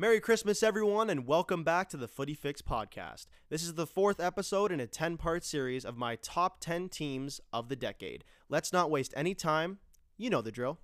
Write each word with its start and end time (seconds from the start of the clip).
Merry 0.00 0.18
Christmas, 0.18 0.62
everyone, 0.62 1.10
and 1.10 1.26
welcome 1.26 1.62
back 1.62 1.90
to 1.90 1.98
the 1.98 2.08
Footy 2.08 2.32
Fix 2.32 2.62
podcast. 2.62 3.26
This 3.50 3.62
is 3.62 3.74
the 3.74 3.86
fourth 3.86 4.18
episode 4.18 4.72
in 4.72 4.80
a 4.80 4.86
10 4.86 5.18
part 5.18 5.44
series 5.44 5.84
of 5.84 5.98
my 5.98 6.16
top 6.16 6.58
10 6.58 6.88
teams 6.88 7.38
of 7.52 7.68
the 7.68 7.76
decade. 7.76 8.24
Let's 8.48 8.72
not 8.72 8.90
waste 8.90 9.12
any 9.14 9.34
time. 9.34 9.78
You 10.16 10.30
know 10.30 10.40
the 10.40 10.50
drill. 10.50 10.78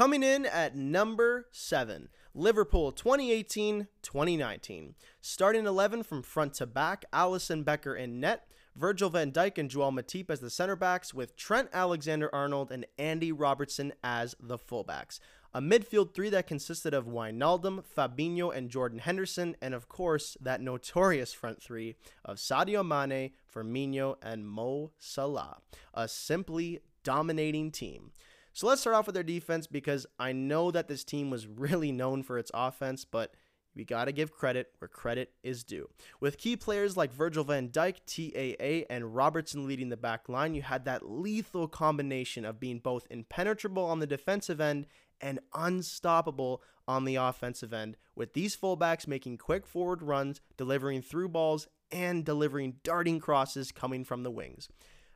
Coming 0.00 0.22
in 0.22 0.46
at 0.46 0.74
number 0.74 1.46
seven, 1.50 2.08
Liverpool 2.34 2.90
2018 2.90 3.86
2019. 4.00 4.94
Starting 5.20 5.66
11 5.66 6.04
from 6.04 6.22
front 6.22 6.54
to 6.54 6.66
back, 6.66 7.04
Alisson 7.12 7.66
Becker 7.66 7.94
in 7.94 8.18
net, 8.18 8.46
Virgil 8.74 9.10
van 9.10 9.30
Dijk 9.30 9.58
and 9.58 9.68
Joel 9.68 9.92
Matip 9.92 10.30
as 10.30 10.40
the 10.40 10.48
center 10.48 10.74
backs, 10.74 11.12
with 11.12 11.36
Trent 11.36 11.68
Alexander 11.74 12.34
Arnold 12.34 12.72
and 12.72 12.86
Andy 12.96 13.30
Robertson 13.30 13.92
as 14.02 14.34
the 14.40 14.56
fullbacks. 14.56 15.20
A 15.52 15.60
midfield 15.60 16.14
three 16.14 16.30
that 16.30 16.46
consisted 16.46 16.94
of 16.94 17.04
Wijnaldum, 17.04 17.84
Fabinho, 17.84 18.56
and 18.56 18.70
Jordan 18.70 19.00
Henderson, 19.00 19.54
and 19.60 19.74
of 19.74 19.90
course, 19.90 20.34
that 20.40 20.62
notorious 20.62 21.34
front 21.34 21.62
three 21.62 21.96
of 22.24 22.38
Sadio 22.38 22.82
Mane, 22.82 23.32
Firmino, 23.54 24.16
and 24.22 24.48
Mo 24.48 24.92
Salah. 24.98 25.58
A 25.92 26.08
simply 26.08 26.80
dominating 27.04 27.70
team. 27.70 28.12
So 28.52 28.66
let's 28.66 28.80
start 28.80 28.96
off 28.96 29.06
with 29.06 29.14
their 29.14 29.22
defense 29.22 29.66
because 29.66 30.06
I 30.18 30.32
know 30.32 30.70
that 30.70 30.88
this 30.88 31.04
team 31.04 31.30
was 31.30 31.46
really 31.46 31.92
known 31.92 32.22
for 32.22 32.38
its 32.38 32.50
offense, 32.54 33.04
but 33.04 33.34
we 33.74 33.84
got 33.84 34.06
to 34.06 34.12
give 34.12 34.32
credit 34.32 34.72
where 34.78 34.88
credit 34.88 35.32
is 35.42 35.62
due. 35.62 35.88
With 36.18 36.38
key 36.38 36.56
players 36.56 36.96
like 36.96 37.12
Virgil 37.12 37.44
van 37.44 37.68
Dijk, 37.68 38.00
TAA, 38.06 38.92
and 38.92 39.14
Robertson 39.14 39.66
leading 39.66 39.90
the 39.90 39.96
back 39.96 40.28
line, 40.28 40.54
you 40.54 40.62
had 40.62 40.84
that 40.84 41.08
lethal 41.08 41.68
combination 41.68 42.44
of 42.44 42.58
being 42.58 42.78
both 42.78 43.06
impenetrable 43.10 43.84
on 43.84 44.00
the 44.00 44.06
defensive 44.06 44.60
end 44.60 44.86
and 45.20 45.38
unstoppable 45.54 46.62
on 46.88 47.04
the 47.04 47.16
offensive 47.16 47.72
end, 47.72 47.96
with 48.16 48.32
these 48.32 48.56
fullbacks 48.56 49.06
making 49.06 49.38
quick 49.38 49.66
forward 49.66 50.02
runs, 50.02 50.40
delivering 50.56 51.02
through 51.02 51.28
balls, 51.28 51.68
and 51.92 52.24
delivering 52.24 52.76
darting 52.82 53.20
crosses 53.20 53.70
coming 53.70 54.04
from 54.04 54.22
the 54.22 54.30
wings. 54.30 54.68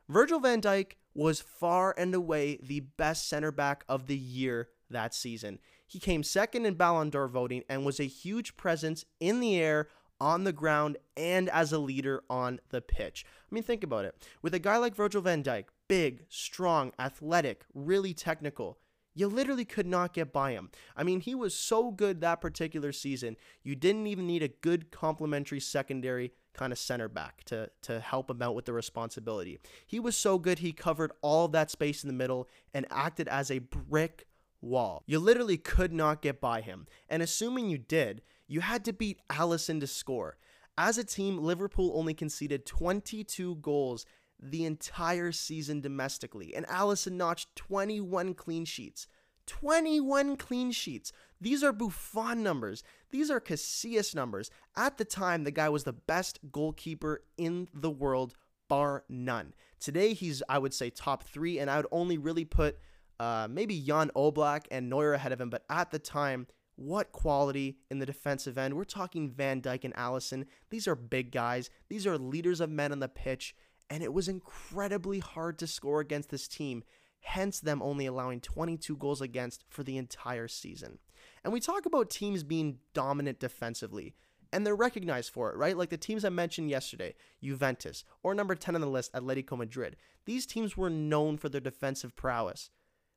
Virgil 0.07 0.39
van 0.39 0.61
Dijk 0.61 0.93
was 1.15 1.41
far 1.41 1.95
and 1.97 2.13
away 2.13 2.59
the 2.61 2.81
best 2.81 3.27
center 3.27 3.51
back 3.51 3.83
of 3.87 4.05
the 4.05 4.17
year 4.17 4.69
that 4.89 5.15
season. 5.15 5.57
He 5.87 5.99
came 5.99 6.21
second 6.21 6.65
in 6.65 6.75
Ballon 6.75 7.09
d'Or 7.09 7.27
voting 7.27 7.63
and 7.69 7.85
was 7.85 7.99
a 7.99 8.05
huge 8.05 8.57
presence 8.57 9.05
in 9.19 9.39
the 9.39 9.55
air, 9.55 9.87
on 10.19 10.43
the 10.43 10.53
ground, 10.53 10.97
and 11.17 11.49
as 11.49 11.71
a 11.71 11.79
leader 11.79 12.23
on 12.29 12.59
the 12.69 12.81
pitch. 12.81 13.25
I 13.27 13.53
mean, 13.53 13.63
think 13.63 13.83
about 13.83 14.05
it. 14.05 14.15
With 14.41 14.53
a 14.53 14.59
guy 14.59 14.77
like 14.77 14.95
Virgil 14.95 15.21
van 15.21 15.43
Dijk, 15.43 15.65
big, 15.87 16.25
strong, 16.29 16.91
athletic, 16.99 17.65
really 17.73 18.13
technical, 18.13 18.77
you 19.13 19.27
literally 19.27 19.65
could 19.65 19.87
not 19.87 20.13
get 20.13 20.33
by 20.33 20.51
him. 20.51 20.69
I 20.95 21.03
mean, 21.03 21.21
he 21.21 21.35
was 21.35 21.55
so 21.55 21.91
good 21.91 22.21
that 22.21 22.41
particular 22.41 22.91
season, 22.91 23.37
you 23.63 23.75
didn't 23.75 24.07
even 24.07 24.27
need 24.27 24.43
a 24.43 24.49
good 24.49 24.91
complementary 24.91 25.59
secondary 25.59 26.33
kind 26.55 26.71
of 26.71 26.79
center 26.79 27.07
back 27.07 27.43
to, 27.45 27.69
to 27.83 27.99
help 27.99 28.29
him 28.29 28.41
out 28.41 28.55
with 28.55 28.65
the 28.65 28.73
responsibility. 28.73 29.59
He 29.85 29.99
was 29.99 30.15
so 30.15 30.39
good, 30.39 30.59
he 30.59 30.71
covered 30.71 31.11
all 31.21 31.47
that 31.49 31.69
space 31.69 32.03
in 32.03 32.07
the 32.07 32.13
middle 32.13 32.47
and 32.73 32.85
acted 32.89 33.27
as 33.27 33.51
a 33.51 33.59
brick 33.59 34.25
wall. 34.61 35.03
You 35.05 35.19
literally 35.19 35.57
could 35.57 35.93
not 35.93 36.21
get 36.21 36.41
by 36.41 36.61
him. 36.61 36.87
And 37.09 37.21
assuming 37.21 37.69
you 37.69 37.77
did, 37.77 38.21
you 38.47 38.61
had 38.61 38.85
to 38.85 38.93
beat 38.93 39.19
Alisson 39.29 39.79
to 39.79 39.87
score. 39.87 40.37
As 40.77 40.97
a 40.97 41.03
team, 41.03 41.37
Liverpool 41.37 41.93
only 41.95 42.13
conceded 42.13 42.65
22 42.65 43.55
goals 43.55 44.05
the 44.41 44.65
entire 44.65 45.31
season 45.31 45.79
domestically, 45.81 46.53
and 46.53 46.67
Alisson 46.67 47.13
notched 47.13 47.55
21 47.55 48.33
clean 48.33 48.65
sheets. 48.65 49.07
21 49.47 50.37
clean 50.37 50.71
sheets. 50.71 51.11
These 51.39 51.63
are 51.63 51.71
Buffon 51.71 52.43
numbers. 52.43 52.83
These 53.11 53.29
are 53.29 53.39
Casillas 53.39 54.15
numbers. 54.15 54.49
At 54.75 54.97
the 54.97 55.05
time, 55.05 55.43
the 55.43 55.51
guy 55.51 55.69
was 55.69 55.83
the 55.83 55.93
best 55.93 56.39
goalkeeper 56.51 57.23
in 57.37 57.67
the 57.73 57.91
world, 57.91 58.33
bar 58.67 59.03
none. 59.09 59.53
Today, 59.79 60.13
he's, 60.13 60.41
I 60.49 60.57
would 60.57 60.73
say, 60.73 60.89
top 60.89 61.23
three, 61.23 61.59
and 61.59 61.69
I 61.69 61.77
would 61.77 61.87
only 61.91 62.17
really 62.17 62.45
put 62.45 62.77
uh, 63.19 63.47
maybe 63.49 63.79
Jan 63.79 64.11
Oblak 64.15 64.65
and 64.71 64.89
Neuer 64.89 65.13
ahead 65.13 65.31
of 65.31 65.39
him. 65.39 65.49
But 65.49 65.63
at 65.69 65.91
the 65.91 65.99
time, 65.99 66.47
what 66.75 67.11
quality 67.11 67.77
in 67.89 67.99
the 67.99 68.05
defensive 68.05 68.57
end. 68.57 68.73
We're 68.73 68.83
talking 68.83 69.29
Van 69.29 69.61
Dijk 69.61 69.83
and 69.83 69.93
Alisson. 69.95 70.45
These 70.69 70.87
are 70.87 70.95
big 70.95 71.31
guys. 71.31 71.69
These 71.89 72.05
are 72.05 72.17
leaders 72.17 72.59
of 72.59 72.69
men 72.69 72.91
on 72.91 72.99
the 72.99 73.07
pitch. 73.07 73.55
And 73.89 74.03
it 74.03 74.13
was 74.13 74.27
incredibly 74.27 75.19
hard 75.19 75.59
to 75.59 75.67
score 75.67 75.99
against 75.99 76.29
this 76.29 76.47
team 76.47 76.83
hence 77.25 77.59
them 77.59 77.81
only 77.81 78.05
allowing 78.05 78.39
22 78.39 78.95
goals 78.97 79.19
against 79.19 79.63
for 79.67 79.83
the 79.83 79.97
entire 79.97 80.47
season. 80.47 80.99
And 81.43 81.51
we 81.51 81.59
talk 81.59 81.85
about 81.85 82.09
teams 82.09 82.43
being 82.43 82.77
dominant 82.93 83.39
defensively, 83.39 84.15
and 84.53 84.65
they're 84.65 84.75
recognized 84.75 85.31
for 85.31 85.51
it, 85.51 85.57
right? 85.57 85.75
Like 85.75 85.89
the 85.89 85.97
teams 85.97 86.23
I 86.23 86.29
mentioned 86.29 86.69
yesterday, 86.69 87.15
Juventus, 87.43 88.05
or 88.23 88.35
number 88.35 88.55
10 88.55 88.75
on 88.75 88.81
the 88.81 88.87
list, 88.87 89.11
Atletico 89.13 89.57
Madrid. 89.57 89.95
These 90.25 90.45
teams 90.45 90.77
were 90.77 90.89
known 90.89 91.37
for 91.37 91.49
their 91.49 91.61
defensive 91.61 92.15
prowess. 92.15 92.69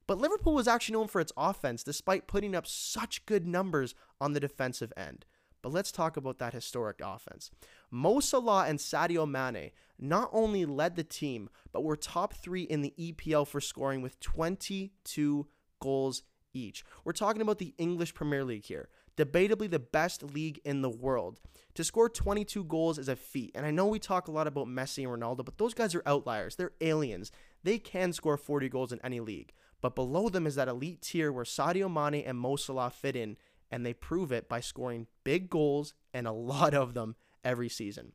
But 0.07 0.19
Liverpool 0.19 0.55
was 0.55 0.67
actually 0.67 0.95
known 0.95 1.09
for 1.09 1.21
its 1.21 1.33
offense 1.37 1.83
despite 1.83 2.27
putting 2.27 2.55
up 2.55 2.67
such 2.67 3.27
good 3.27 3.47
numbers 3.47 3.95
on 4.21 4.33
the 4.33 4.41
defensive 4.41 4.93
end. 4.97 5.27
But 5.61 5.73
let's 5.73 5.93
talk 5.93 6.17
about 6.17 6.39
that 6.39 6.55
historic 6.55 7.01
offense. 7.05 7.51
Mo 7.91 8.21
Salah 8.21 8.67
and 8.67 8.79
Sadio 8.79 9.29
Mane 9.29 9.73
not 9.99 10.31
only 10.33 10.65
led 10.65 10.97
the 10.97 11.05
team, 11.05 11.51
but 11.73 11.85
were 11.85 11.97
top 11.97 12.35
three 12.35 12.63
in 12.63 12.83
the 12.83 12.95
EPL 12.99 13.47
for 13.47 13.61
scoring 13.61 14.01
with 14.03 14.21
22 14.21 15.47
goals 15.81 16.23
each. 16.55 16.85
We're 17.05 17.13
talking 17.13 17.43
about 17.43 17.59
the 17.59 17.75
English 17.79 18.15
Premier 18.15 18.45
League 18.45 18.65
here, 18.65 18.89
debatably 19.17 19.71
the 19.71 19.79
best 19.79 20.23
league 20.23 20.61
in 20.65 20.83
the 20.83 20.91
world. 20.91 21.41
To 21.75 21.85
score 21.85 22.09
22 22.09 22.65
goals 22.65 22.99
is 22.99 23.09
a 23.09 23.17
feat, 23.17 23.53
and 23.55 23.65
I 23.65 23.71
know 23.71 23.87
we 23.87 23.99
talk 23.99 24.29
a 24.29 24.33
lot 24.33 24.47
about 24.47 24.67
Messi 24.67 25.05
and 25.05 25.23
Ronaldo, 25.23 25.45
but 25.45 25.59
those 25.59 25.75
guys 25.75 25.95
are 25.95 26.03
outliers. 26.07 26.57
They're 26.57 26.73
aliens. 26.81 27.31
They 27.63 27.79
can 27.79 28.13
score 28.13 28.37
40 28.37 28.69
goals 28.69 28.93
in 28.93 29.01
any 29.05 29.21
league. 29.21 29.53
But 29.81 29.95
below 29.95 30.29
them 30.29 30.47
is 30.47 30.57
that 30.57 30.69
elite 30.69 31.03
tier 31.03 31.31
where 31.31 31.45
Sadio 31.45 31.93
Mane 31.93 32.25
and 32.25 32.39
Mo 32.39 32.57
Salah 32.57 32.91
fit 32.91 33.15
in, 33.15 33.37
and 33.71 33.85
they 33.85 33.93
prove 33.93 34.33
it 34.33 34.49
by 34.49 34.61
scoring 34.61 35.07
big 35.25 35.51
goals 35.51 35.95
and 36.13 36.27
a 36.27 36.33
lot 36.53 36.75
of 36.75 36.95
them 36.95 37.17
every 37.45 37.69
season. 37.69 38.13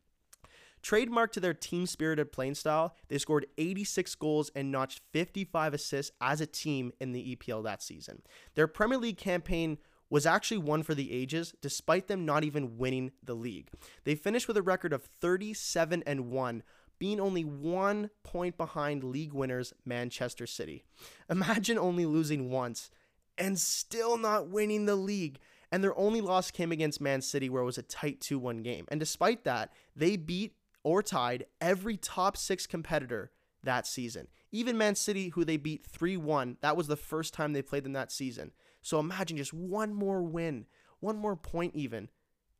Trademark 0.83 1.31
to 1.31 1.39
their 1.39 1.53
team 1.53 1.87
spirited 1.87 2.31
playing 2.31 2.55
style, 2.55 2.95
they 3.07 3.17
scored 3.17 3.47
86 3.57 4.13
goals 4.15 4.51
and 4.53 4.71
notched 4.71 5.01
55 5.11 5.73
assists 5.73 6.11
as 6.21 6.41
a 6.41 6.45
team 6.45 6.91
in 6.99 7.13
the 7.13 7.35
EPL 7.35 7.63
that 7.63 7.81
season. 7.81 8.21
Their 8.55 8.67
Premier 8.67 8.97
League 8.97 9.17
campaign 9.17 9.77
was 10.09 10.25
actually 10.25 10.57
one 10.57 10.83
for 10.83 10.93
the 10.93 11.11
ages, 11.11 11.55
despite 11.61 12.07
them 12.07 12.25
not 12.25 12.43
even 12.43 12.77
winning 12.77 13.13
the 13.23 13.33
league. 13.33 13.69
They 14.03 14.13
finished 14.13 14.47
with 14.47 14.57
a 14.57 14.61
record 14.61 14.93
of 14.93 15.09
37 15.21 16.03
and 16.05 16.29
1, 16.29 16.63
being 16.99 17.19
only 17.19 17.43
one 17.43 18.09
point 18.21 18.57
behind 18.57 19.03
league 19.03 19.33
winners 19.33 19.73
Manchester 19.85 20.45
City. 20.45 20.83
Imagine 21.29 21.79
only 21.79 22.05
losing 22.05 22.51
once 22.51 22.91
and 23.37 23.57
still 23.57 24.17
not 24.17 24.49
winning 24.49 24.85
the 24.85 24.95
league. 24.95 25.39
And 25.71 25.83
their 25.83 25.97
only 25.97 26.21
loss 26.21 26.51
came 26.51 26.71
against 26.71 27.01
Man 27.01 27.21
City, 27.21 27.49
where 27.49 27.63
it 27.63 27.65
was 27.65 27.79
a 27.79 27.83
tight 27.83 28.21
2 28.21 28.37
1 28.37 28.61
game. 28.61 28.85
And 28.89 28.99
despite 28.99 29.43
that, 29.45 29.73
they 29.95 30.17
beat 30.17 30.53
or 30.83 31.01
tied 31.01 31.45
every 31.61 31.97
top 31.97 32.37
six 32.37 32.67
competitor 32.67 33.31
that 33.63 33.87
season. 33.87 34.27
Even 34.51 34.77
Man 34.77 34.95
City, 34.95 35.29
who 35.29 35.45
they 35.45 35.57
beat 35.57 35.85
3 35.85 36.17
1, 36.17 36.57
that 36.61 36.77
was 36.77 36.87
the 36.87 36.95
first 36.95 37.33
time 37.33 37.53
they 37.53 37.61
played 37.61 37.83
them 37.83 37.93
that 37.93 38.11
season. 38.11 38.51
So 38.81 38.99
imagine 38.99 39.37
just 39.37 39.53
one 39.53 39.93
more 39.93 40.21
win, 40.21 40.65
one 40.99 41.17
more 41.17 41.35
point 41.35 41.73
even, 41.75 42.09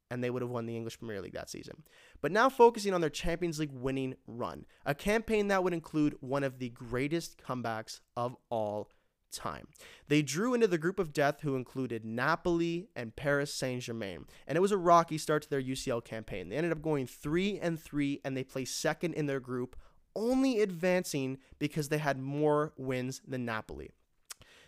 and 0.09 0.23
they 0.23 0.29
would 0.29 0.41
have 0.41 0.51
won 0.51 0.65
the 0.65 0.75
English 0.75 0.97
Premier 0.99 1.21
League 1.21 1.33
that 1.33 1.49
season. 1.49 1.83
But 2.21 2.31
now 2.31 2.49
focusing 2.49 2.93
on 2.93 3.01
their 3.01 3.09
Champions 3.09 3.59
League 3.59 3.73
winning 3.73 4.15
run, 4.25 4.65
a 4.85 4.95
campaign 4.95 5.49
that 5.49 5.63
would 5.63 5.73
include 5.73 6.15
one 6.21 6.43
of 6.43 6.59
the 6.59 6.69
greatest 6.69 7.41
comebacks 7.41 7.99
of 8.15 8.35
all 8.49 8.89
time. 9.33 9.67
They 10.07 10.21
drew 10.21 10.53
into 10.53 10.67
the 10.67 10.77
group 10.77 10.99
of 10.99 11.13
death 11.13 11.41
who 11.41 11.55
included 11.55 12.05
Napoli 12.05 12.89
and 12.95 13.15
Paris 13.15 13.53
Saint-Germain, 13.53 14.25
and 14.47 14.57
it 14.57 14.61
was 14.61 14.71
a 14.71 14.77
rocky 14.77 15.17
start 15.17 15.43
to 15.43 15.49
their 15.49 15.61
UCL 15.61 16.03
campaign. 16.05 16.49
They 16.49 16.55
ended 16.55 16.71
up 16.71 16.81
going 16.81 17.07
3 17.07 17.59
and 17.59 17.79
3 17.79 18.21
and 18.23 18.37
they 18.37 18.43
placed 18.43 18.79
second 18.79 19.13
in 19.13 19.25
their 19.25 19.39
group, 19.39 19.75
only 20.15 20.61
advancing 20.61 21.39
because 21.59 21.89
they 21.89 21.97
had 21.97 22.19
more 22.19 22.73
wins 22.77 23.21
than 23.27 23.45
Napoli. 23.45 23.91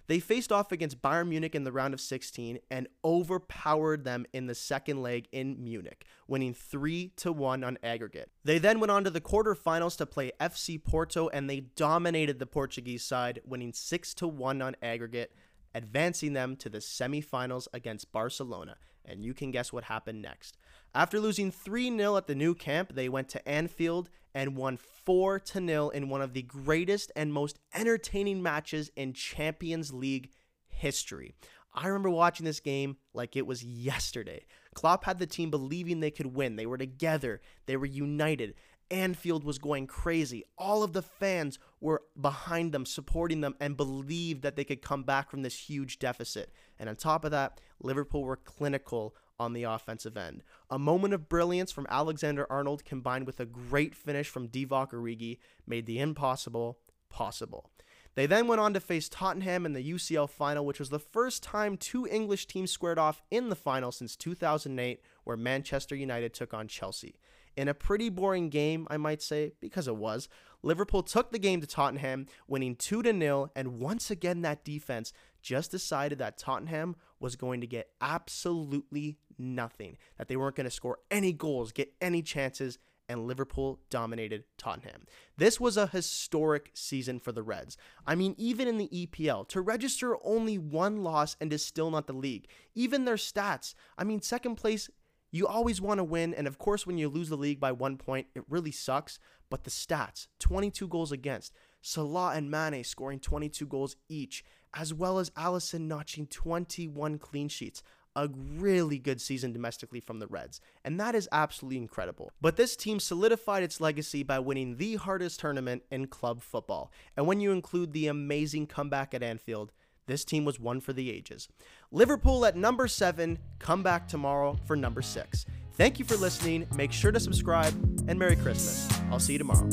They 0.07 0.19
faced 0.19 0.51
off 0.51 0.71
against 0.71 1.01
Bayern 1.01 1.29
Munich 1.29 1.55
in 1.55 1.63
the 1.63 1.71
round 1.71 1.93
of 1.93 2.01
16 2.01 2.59
and 2.69 2.87
overpowered 3.03 4.03
them 4.03 4.25
in 4.33 4.47
the 4.47 4.55
second 4.55 5.01
leg 5.01 5.27
in 5.31 5.63
Munich, 5.63 6.05
winning 6.27 6.53
3 6.53 7.11
to 7.17 7.31
1 7.31 7.63
on 7.63 7.77
aggregate. 7.81 8.31
They 8.43 8.59
then 8.59 8.79
went 8.79 8.91
on 8.91 9.03
to 9.03 9.09
the 9.09 9.21
quarterfinals 9.21 9.97
to 9.97 10.05
play 10.05 10.31
FC 10.39 10.83
Porto 10.83 11.29
and 11.29 11.49
they 11.49 11.61
dominated 11.61 12.39
the 12.39 12.45
Portuguese 12.45 13.03
side, 13.03 13.41
winning 13.45 13.73
6 13.73 14.13
to 14.15 14.27
1 14.27 14.61
on 14.61 14.75
aggregate 14.81 15.31
advancing 15.75 16.33
them 16.33 16.55
to 16.55 16.69
the 16.69 16.77
semifinals 16.79 17.67
against 17.73 18.11
Barcelona. 18.11 18.77
And 19.03 19.23
you 19.23 19.35
can 19.35 19.51
guess 19.51 19.71
what 19.71 19.83
happened 19.83 20.21
next. 20.21 20.57
After 20.95 21.19
losing 21.19 21.51
3 21.51 21.97
0 21.97 22.15
at 22.15 22.25
the 22.25 22.35
Nou 22.35 22.53
Camp, 22.53 22.95
they 22.95 23.09
went 23.09 23.27
to 23.29 23.45
Anfield 23.45 24.09
and 24.33 24.55
won 24.55 24.77
4 24.77 25.41
0 25.45 25.89
in 25.89 26.07
one 26.07 26.21
of 26.21 26.31
the 26.31 26.41
greatest 26.41 27.11
and 27.17 27.33
most 27.33 27.59
entertaining 27.73 28.41
matches 28.41 28.89
in 28.95 29.11
Champions 29.11 29.93
League 29.93 30.29
history. 30.69 31.35
I 31.73 31.87
remember 31.87 32.09
watching 32.09 32.45
this 32.45 32.61
game 32.61 32.95
like 33.13 33.35
it 33.35 33.45
was 33.45 33.61
yesterday. 33.61 34.45
Klopp 34.73 35.03
had 35.03 35.19
the 35.19 35.27
team 35.27 35.51
believing 35.51 35.99
they 35.99 36.11
could 36.11 36.33
win. 36.33 36.55
They 36.55 36.65
were 36.65 36.77
together, 36.77 37.41
they 37.65 37.75
were 37.75 37.85
united. 37.85 38.53
Anfield 38.89 39.43
was 39.43 39.57
going 39.57 39.87
crazy. 39.87 40.45
All 40.57 40.81
of 40.81 40.93
the 40.93 41.01
fans 41.01 41.59
were 41.81 42.03
behind 42.21 42.71
them, 42.71 42.85
supporting 42.85 43.41
them, 43.41 43.55
and 43.59 43.75
believed 43.75 44.43
that 44.43 44.55
they 44.55 44.63
could 44.63 44.81
come 44.81 45.03
back 45.03 45.29
from 45.29 45.41
this 45.41 45.57
huge 45.57 45.99
deficit. 45.99 46.53
And 46.79 46.87
on 46.87 46.95
top 46.95 47.25
of 47.25 47.31
that, 47.31 47.59
Liverpool 47.81 48.23
were 48.23 48.37
clinical 48.37 49.15
on 49.39 49.53
the 49.53 49.63
offensive 49.63 50.17
end. 50.17 50.43
A 50.69 50.79
moment 50.79 51.13
of 51.13 51.29
brilliance 51.29 51.71
from 51.71 51.87
Alexander 51.89 52.45
Arnold 52.49 52.85
combined 52.85 53.25
with 53.25 53.39
a 53.39 53.45
great 53.45 53.95
finish 53.95 54.29
from 54.29 54.47
Divock 54.47 54.91
Origi 54.91 55.37
made 55.67 55.85
the 55.85 55.99
impossible 55.99 56.79
possible. 57.09 57.69
They 58.15 58.25
then 58.25 58.47
went 58.47 58.61
on 58.61 58.73
to 58.73 58.79
face 58.79 59.09
Tottenham 59.09 59.65
in 59.65 59.73
the 59.73 59.91
UCL 59.91 60.29
final, 60.29 60.65
which 60.65 60.79
was 60.79 60.89
the 60.89 60.99
first 60.99 61.43
time 61.43 61.75
two 61.75 62.07
English 62.07 62.47
teams 62.47 62.71
squared 62.71 62.97
off 62.97 63.21
in 63.29 63.49
the 63.49 63.57
final 63.57 63.91
since 63.91 64.15
2008, 64.15 65.01
where 65.25 65.35
Manchester 65.35 65.95
United 65.95 66.33
took 66.33 66.53
on 66.53 66.69
Chelsea. 66.69 67.19
In 67.57 67.67
a 67.67 67.73
pretty 67.73 68.09
boring 68.09 68.49
game, 68.49 68.87
I 68.89 68.97
might 68.97 69.21
say, 69.21 69.53
because 69.59 69.87
it 69.87 69.95
was, 69.95 70.27
Liverpool 70.61 71.03
took 71.03 71.31
the 71.31 71.39
game 71.39 71.61
to 71.61 71.67
Tottenham, 71.67 72.27
winning 72.47 72.75
2 72.75 73.03
0, 73.03 73.51
and 73.55 73.79
once 73.79 74.09
again, 74.09 74.41
that 74.41 74.65
defense 74.65 75.13
just 75.45 75.69
decided 75.69 76.17
that 76.17 76.39
Tottenham 76.39 76.95
was 77.19 77.35
going 77.35 77.61
to 77.61 77.67
get 77.67 77.91
absolutely 78.01 79.19
nothing, 79.37 79.95
that 80.17 80.27
they 80.27 80.35
weren't 80.35 80.55
going 80.55 80.65
to 80.65 80.71
score 80.71 80.97
any 81.11 81.31
goals, 81.31 81.71
get 81.71 81.93
any 82.01 82.23
chances, 82.23 82.79
and 83.07 83.27
Liverpool 83.27 83.79
dominated 83.91 84.45
Tottenham. 84.57 85.05
This 85.37 85.59
was 85.59 85.77
a 85.77 85.85
historic 85.85 86.71
season 86.73 87.19
for 87.19 87.31
the 87.31 87.43
Reds. 87.43 87.77
I 88.07 88.15
mean, 88.15 88.33
even 88.39 88.67
in 88.67 88.79
the 88.79 88.89
EPL, 88.89 89.47
to 89.49 89.61
register 89.61 90.17
only 90.23 90.57
one 90.57 91.03
loss 91.03 91.37
and 91.39 91.53
is 91.53 91.63
still 91.63 91.91
not 91.91 92.07
the 92.07 92.13
league. 92.13 92.47
Even 92.73 93.05
their 93.05 93.15
stats, 93.15 93.75
I 93.99 94.03
mean, 94.03 94.23
second 94.23 94.55
place, 94.55 94.89
you 95.31 95.45
always 95.45 95.79
want 95.79 95.99
to 95.99 96.03
win. 96.03 96.33
And 96.33 96.47
of 96.47 96.57
course, 96.57 96.87
when 96.87 96.97
you 96.97 97.07
lose 97.07 97.29
the 97.29 97.37
league 97.37 97.59
by 97.59 97.71
one 97.71 97.97
point, 97.97 98.27
it 98.33 98.43
really 98.49 98.71
sucks. 98.71 99.19
But 99.51 99.63
the 99.63 99.69
stats 99.69 100.27
22 100.39 100.87
goals 100.87 101.11
against, 101.11 101.53
Salah 101.85 102.33
and 102.35 102.49
Mane 102.49 102.83
scoring 102.83 103.19
22 103.19 103.67
goals 103.67 103.95
each, 104.09 104.43
as 104.73 104.91
well 104.91 105.19
as 105.19 105.29
Alisson 105.31 105.81
notching 105.81 106.25
21 106.25 107.19
clean 107.19 107.47
sheets 107.47 107.83
a 108.15 108.27
really 108.57 108.97
good 108.97 109.21
season 109.21 109.51
domestically 109.53 109.99
from 109.99 110.19
the 110.19 110.25
Reds, 110.25 110.61
and 110.83 110.99
that 110.99 111.13
is 111.13 111.29
absolutely 111.31 111.77
incredible. 111.77 112.31
But 112.41 112.55
this 112.55 112.75
team 112.75 112.99
solidified 112.99 113.61
its 113.61 113.81
legacy 113.81 114.23
by 114.23 114.39
winning 114.39 114.77
the 114.77 114.95
hardest 114.95 115.41
tournament 115.41 115.83
in 115.91 116.07
club 116.07 116.41
football, 116.41 116.91
and 117.15 117.27
when 117.27 117.39
you 117.39 117.51
include 117.51 117.93
the 117.93 118.07
amazing 118.07 118.65
comeback 118.65 119.13
at 119.13 119.21
Anfield, 119.21 119.71
this 120.07 120.25
team 120.25 120.43
was 120.43 120.59
one 120.59 120.81
for 120.81 120.93
the 120.93 121.11
ages. 121.11 121.49
Liverpool 121.91 122.45
at 122.45 122.55
number 122.55 122.87
seven, 122.87 123.37
come 123.59 123.83
back 123.83 124.07
tomorrow 124.07 124.57
for 124.65 124.75
number 124.75 125.01
six. 125.01 125.45
Thank 125.73 125.99
you 125.99 126.05
for 126.05 126.15
listening. 126.15 126.65
Make 126.75 126.93
sure 126.93 127.11
to 127.11 127.19
subscribe 127.19 127.73
and 128.07 128.17
Merry 128.17 128.37
Christmas. 128.37 128.87
I'll 129.11 129.19
see 129.19 129.33
you 129.33 129.39
tomorrow. 129.39 129.69